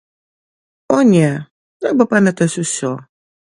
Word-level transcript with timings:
О 0.95 0.97
не, 1.11 1.27
трэба 1.83 2.09
памятаць 2.17 2.51
усё. 2.65 2.93